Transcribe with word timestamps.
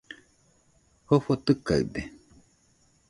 Jofo 1.07 1.33
tɨkaɨde 1.45 2.01